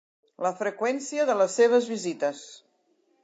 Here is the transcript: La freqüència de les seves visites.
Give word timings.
La 0.45 0.51
freqüència 0.61 1.27
de 1.29 1.35
les 1.41 1.59
seves 1.61 1.91
visites. 1.95 2.43